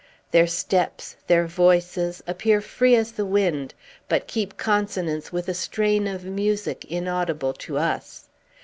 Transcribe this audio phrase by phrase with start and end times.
[0.31, 3.75] Their steps, their voices, appear free as the wind,
[4.09, 8.27] but keep consonance with a strain of music inaudible to us.